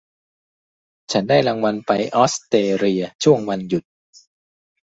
[1.11, 3.83] ฉันได้รางวัลไปออสเตรเลียช่วงวันหยุด